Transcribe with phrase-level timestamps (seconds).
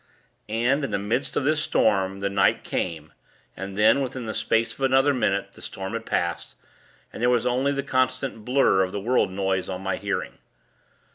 [0.49, 3.13] And, in the midst of this storm, the night came;
[3.55, 6.55] and then, within the space of another minute, the storm had passed,
[7.13, 10.39] and there was only the constant 'blur' of the world noise on my hearing.